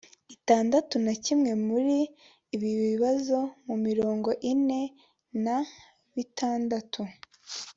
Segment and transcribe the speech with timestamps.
[0.35, 1.97] itandatu na kimwe muri
[2.55, 3.37] ibi bibazo
[3.87, 4.81] mirongo ine
[5.43, 5.57] na
[6.13, 7.01] bitandatu